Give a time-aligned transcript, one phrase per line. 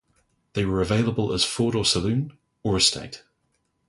[0.53, 3.21] They were available as four-door saloon or estate.